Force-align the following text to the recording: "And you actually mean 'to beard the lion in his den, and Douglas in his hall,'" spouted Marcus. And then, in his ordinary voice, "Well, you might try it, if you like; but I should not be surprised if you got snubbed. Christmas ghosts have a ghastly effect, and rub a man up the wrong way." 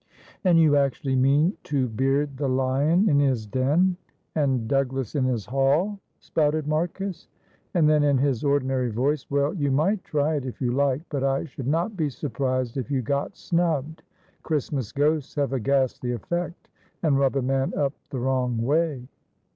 "And 0.43 0.57
you 0.57 0.75
actually 0.77 1.15
mean 1.15 1.53
'to 1.61 1.87
beard 1.87 2.35
the 2.37 2.47
lion 2.47 3.07
in 3.07 3.19
his 3.19 3.45
den, 3.45 3.97
and 4.33 4.67
Douglas 4.67 5.13
in 5.13 5.25
his 5.25 5.45
hall,'" 5.45 5.99
spouted 6.19 6.67
Marcus. 6.67 7.27
And 7.75 7.87
then, 7.87 8.01
in 8.01 8.17
his 8.17 8.43
ordinary 8.43 8.89
voice, 8.89 9.27
"Well, 9.29 9.53
you 9.53 9.69
might 9.69 10.03
try 10.03 10.37
it, 10.37 10.45
if 10.47 10.59
you 10.59 10.71
like; 10.71 11.03
but 11.09 11.23
I 11.23 11.45
should 11.45 11.67
not 11.67 11.95
be 11.95 12.09
surprised 12.09 12.77
if 12.77 12.89
you 12.89 13.03
got 13.03 13.37
snubbed. 13.37 14.01
Christmas 14.41 14.91
ghosts 14.91 15.35
have 15.35 15.53
a 15.53 15.59
ghastly 15.59 16.13
effect, 16.13 16.67
and 17.03 17.19
rub 17.19 17.35
a 17.35 17.43
man 17.43 17.71
up 17.77 17.93
the 18.09 18.17
wrong 18.21 18.57
way." 18.57 19.07